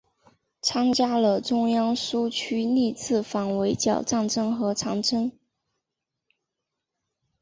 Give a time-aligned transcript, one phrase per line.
[0.63, 5.31] 参加了中央苏区历次反围剿战争和长征。